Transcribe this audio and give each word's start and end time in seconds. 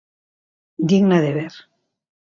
Digna 0.93 1.19
de 1.27 1.31
ver. 1.39 1.53